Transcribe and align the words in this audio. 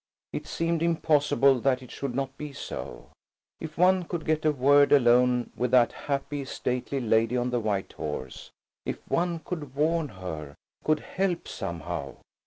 It 0.33 0.47
seemed 0.47 0.81
impossible 0.81 1.59
that 1.59 1.83
it 1.83 1.91
should 1.91 2.15
not 2.15 2.35
be 2.35 2.53
so. 2.53 3.09
If 3.59 3.77
one 3.77 4.05
could 4.05 4.25
get 4.25 4.43
a 4.45 4.51
word 4.51 4.91
alone 4.91 5.51
with 5.55 5.69
that 5.69 5.91
happy, 5.91 6.43
stately 6.45 6.99
lady 6.99 7.37
on 7.37 7.51
the 7.51 7.59
white 7.59 7.93
horse, 7.93 8.49
if 8.83 8.97
one 9.07 9.41
could 9.45 9.75
warn 9.75 10.07
her, 10.07 10.55
could 10.83 11.01
help 11.01 11.47
somehow! 11.47 12.15